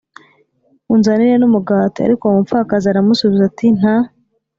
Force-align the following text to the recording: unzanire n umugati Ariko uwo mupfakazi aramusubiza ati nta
unzanire 0.93 1.33
n 1.37 1.43
umugati 1.49 1.97
Ariko 2.05 2.21
uwo 2.25 2.33
mupfakazi 2.37 2.85
aramusubiza 2.87 3.43
ati 3.49 3.67
nta 3.77 3.95